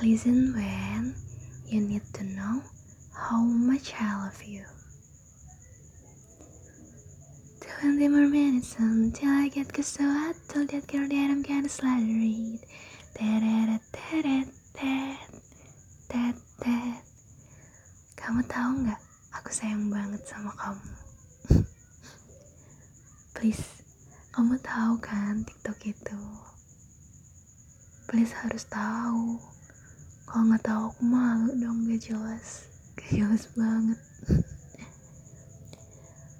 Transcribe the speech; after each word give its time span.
Listen 0.00 0.54
when 0.54 1.14
you 1.66 1.80
need 1.80 2.02
to 2.14 2.24
know 2.24 2.62
how 3.16 3.42
much 3.42 3.92
I 3.98 4.24
love 4.24 4.42
you. 4.44 4.64
20 7.82 8.08
more 8.08 8.28
minutes 8.28 8.76
until 8.78 9.28
I 9.28 9.48
get 9.48 9.72
cause 9.72 9.86
so 9.86 10.04
I 10.04 10.34
told 10.48 10.68
that 10.70 10.86
girl 10.86 11.08
that 11.08 11.30
I'm 11.30 11.42
gonna 11.42 11.68
slide 11.68 12.06
read. 12.06 12.60
Kamu 18.28 18.44
tahu 18.44 18.84
nggak? 18.84 19.00
Aku 19.40 19.50
sayang 19.50 19.90
banget 19.90 20.22
sama 20.28 20.54
kamu. 20.54 20.92
Please, 23.34 23.82
kamu 24.30 24.60
tahu 24.62 25.00
kan 25.02 25.42
TikTok 25.42 25.80
itu? 25.88 26.22
Please 28.06 28.30
harus 28.36 28.68
tahu. 28.70 29.57
Kalau 30.28 30.44
nggak 30.44 30.60
tahu 30.60 30.92
aku 30.92 31.02
malu 31.08 31.56
dong 31.56 31.88
gak 31.88 32.04
jelas, 32.04 32.68
gak 33.00 33.08
jelas 33.16 33.48
banget. 33.56 33.96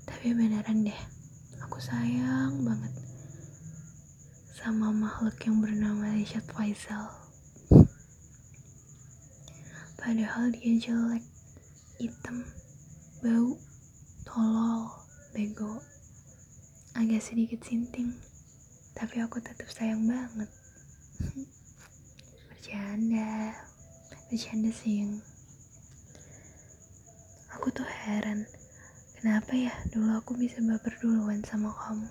Tapi 0.04 0.36
beneran 0.36 0.84
deh, 0.84 1.00
aku 1.64 1.80
sayang 1.80 2.68
banget 2.68 2.92
sama 4.52 4.92
makhluk 4.92 5.40
yang 5.40 5.64
bernama 5.64 6.12
Rishad 6.12 6.44
Faisal. 6.52 7.08
Padahal 9.96 10.52
dia 10.52 10.76
jelek, 10.76 11.24
hitam, 11.96 12.44
bau, 13.24 13.56
tolol, 14.28 14.92
bego, 15.32 15.80
agak 16.92 17.24
sedikit 17.24 17.64
sinting. 17.64 18.12
Tapi 18.92 19.24
aku 19.24 19.40
tetap 19.40 19.72
sayang 19.72 20.04
banget. 20.04 20.52
Bercanda, 22.52 23.56
bercanda 24.28 24.68
sih. 24.68 25.08
Aku 27.56 27.72
tuh 27.72 27.88
heran, 27.88 28.44
kenapa 29.16 29.56
ya 29.56 29.72
dulu 29.88 30.20
aku 30.20 30.36
bisa 30.36 30.60
baper 30.60 30.92
duluan 31.00 31.40
sama 31.48 31.72
kamu. 31.72 32.04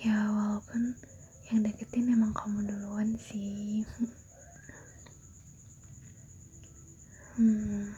Ya 0.00 0.24
walaupun 0.32 0.96
yang 1.52 1.60
deketin 1.68 2.16
emang 2.16 2.32
kamu 2.32 2.64
duluan 2.64 3.12
sih. 3.20 3.84
Hmm, 7.34 7.90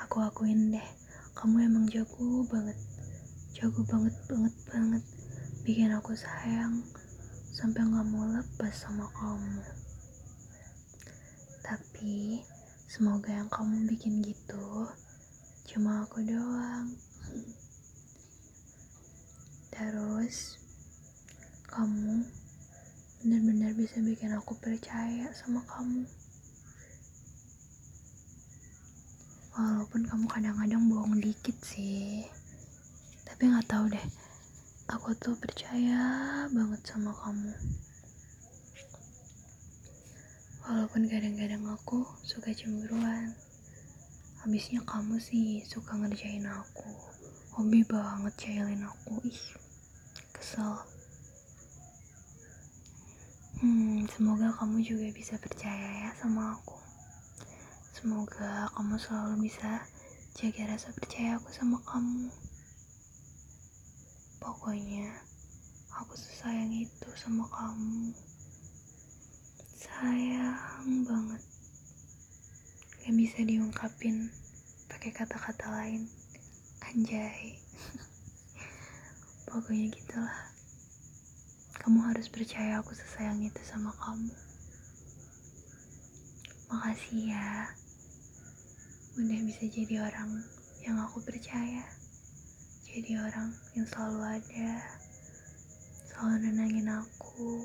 aku 0.00 0.16
akuin 0.24 0.72
deh, 0.72 0.88
kamu 1.36 1.68
emang 1.68 1.84
jago 1.92 2.40
banget, 2.48 2.72
jago 3.52 3.84
banget 3.84 4.16
banget 4.24 4.54
banget, 4.72 5.04
bikin 5.60 5.92
aku 5.92 6.16
sayang 6.16 6.80
sampai 7.52 7.84
nggak 7.84 8.08
mau 8.08 8.24
lepas 8.24 8.72
sama 8.72 9.12
kamu. 9.12 9.60
Tapi 11.66 12.46
semoga 12.86 13.34
yang 13.34 13.50
kamu 13.50 13.90
bikin 13.90 14.22
gitu 14.22 14.86
cuma 15.66 16.06
aku 16.06 16.22
doang. 16.22 16.94
Terus 19.74 20.62
kamu 21.66 22.22
benar-benar 23.26 23.74
bisa 23.74 23.98
bikin 23.98 24.30
aku 24.38 24.54
percaya 24.62 25.26
sama 25.34 25.58
kamu. 25.66 26.06
Walaupun 29.58 30.06
kamu 30.06 30.24
kadang-kadang 30.30 30.86
bohong 30.86 31.18
dikit 31.18 31.58
sih. 31.66 32.30
Tapi 33.26 33.50
nggak 33.50 33.66
tahu 33.66 33.90
deh. 33.90 34.06
Aku 34.94 35.18
tuh 35.18 35.34
percaya 35.34 35.98
banget 36.46 36.78
sama 36.86 37.10
kamu. 37.10 37.50
Walaupun 40.66 41.06
kadang-kadang 41.06 41.62
aku 41.70 42.02
suka 42.26 42.50
cemburuan. 42.50 43.30
Habisnya 44.42 44.82
kamu 44.82 45.14
sih 45.22 45.62
suka 45.62 45.94
ngerjain 45.94 46.42
aku. 46.42 46.90
Hobi 47.54 47.86
banget 47.86 48.34
cailin 48.34 48.82
aku. 48.82 49.14
Ih, 49.22 49.42
kesel. 50.34 50.74
Hmm, 53.62 54.10
semoga 54.10 54.50
kamu 54.58 54.82
juga 54.82 55.06
bisa 55.14 55.38
percaya 55.38 56.02
ya 56.02 56.10
sama 56.18 56.58
aku. 56.58 56.82
Semoga 57.94 58.66
kamu 58.74 58.98
selalu 58.98 59.46
bisa 59.46 59.86
jaga 60.34 60.74
rasa 60.74 60.90
percaya 60.98 61.38
aku 61.38 61.54
sama 61.54 61.78
kamu. 61.86 62.26
Pokoknya, 64.42 65.14
aku 65.94 66.18
sesayang 66.18 66.74
itu 66.74 67.06
sama 67.14 67.46
kamu. 67.54 68.10
Sayang 69.76 71.04
banget. 71.04 71.42
Gak 73.04 73.12
bisa 73.12 73.44
diungkapin 73.44 74.32
pakai 74.88 75.12
kata-kata 75.12 75.68
lain. 75.68 76.08
Anjay. 76.80 77.60
Pokoknya 79.52 79.92
gitulah. 79.92 80.48
Kamu 81.76 82.00
harus 82.08 82.32
percaya 82.32 82.80
aku 82.80 82.96
sesayang 82.96 83.44
itu 83.44 83.60
sama 83.68 83.92
kamu. 84.00 84.32
Makasih 86.72 87.36
ya 87.36 87.68
udah 89.16 89.40
bisa 89.48 89.64
jadi 89.68 90.08
orang 90.08 90.44
yang 90.84 91.00
aku 91.00 91.24
percaya 91.24 91.88
jadi 92.84 93.16
orang 93.16 93.48
yang 93.72 93.88
selalu 93.88 94.20
ada 94.40 94.72
selalu 96.04 96.36
nenangin 96.44 96.88
aku 96.92 97.64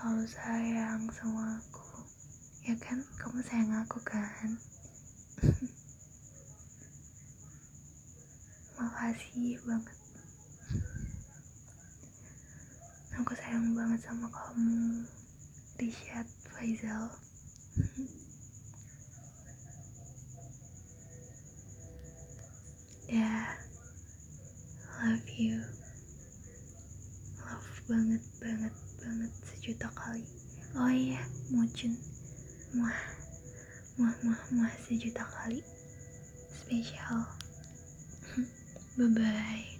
selalu 0.00 0.24
sayang 0.32 1.12
sama 1.12 1.60
aku 1.60 2.00
ya 2.64 2.72
kan? 2.80 3.04
Kamu 3.20 3.36
sayang 3.44 3.84
aku 3.84 4.00
kan? 4.00 4.56
Makasih 8.80 9.60
banget. 9.60 9.98
Aku 13.12 13.32
sayang 13.36 13.76
banget 13.76 14.00
sama 14.00 14.24
kamu 14.32 15.04
Rishad 15.76 16.24
Faizal. 16.48 17.12
Ya 23.10 23.58
love 24.96 25.28
you. 25.36 25.60
Love 27.42 27.74
banget 27.90 28.24
banget 28.40 28.74
banget 29.00 29.32
sejuta 29.42 29.88
kali. 29.96 30.24
Oh 30.76 30.92
iya 30.92 31.24
mucun 31.50 31.96
muah 32.76 33.00
muah 33.96 34.14
muah 34.22 34.42
muah 34.52 34.74
sejuta 34.84 35.24
kali. 35.24 35.64
Spesial. 36.52 37.24
Bye 38.96 39.08
bye 39.16 39.79